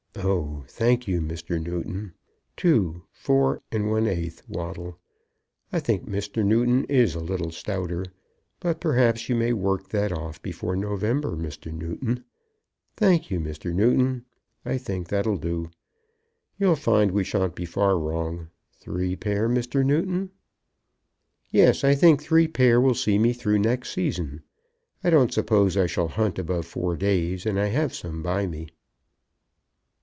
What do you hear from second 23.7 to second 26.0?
season. I don't suppose I